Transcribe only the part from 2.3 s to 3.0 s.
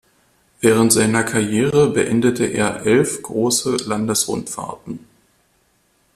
er